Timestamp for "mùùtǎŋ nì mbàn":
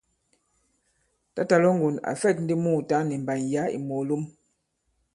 2.63-3.41